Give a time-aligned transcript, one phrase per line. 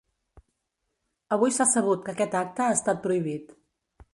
[1.37, 3.53] Avui s’ha sabut que aquest acte ha estat prohibit.